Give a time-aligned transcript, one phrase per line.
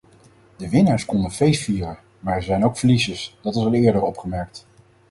[0.57, 4.65] De winnaars konden feestvieren, maar er zijn ook verliezers, dat is al eerder opgemerkt.